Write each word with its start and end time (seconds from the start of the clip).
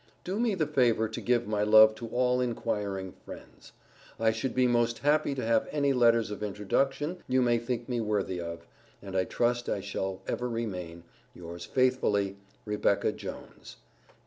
Do 0.23 0.39
me 0.39 0.55
the 0.55 0.65
favor 0.65 1.07
to 1.07 1.21
give 1.21 1.45
my 1.45 1.61
love 1.61 1.93
to 1.97 2.07
all 2.07 2.41
inquiring 2.41 3.11
friends. 3.11 3.71
I 4.19 4.31
should 4.31 4.55
be 4.55 4.65
most 4.65 4.97
happy 4.97 5.35
to 5.35 5.45
have 5.45 5.67
any 5.71 5.93
letters 5.93 6.31
of 6.31 6.41
introduction 6.41 7.21
you 7.27 7.39
may 7.39 7.59
think 7.59 7.87
me 7.87 8.01
worthy 8.01 8.41
of, 8.41 8.65
and 8.99 9.15
I 9.15 9.25
trust 9.25 9.69
I 9.69 9.79
shall 9.79 10.23
ever 10.27 10.49
remain 10.49 11.03
Yours 11.35 11.65
faithfully, 11.65 12.37
REBECCA 12.65 13.11
JONES. 13.11 13.75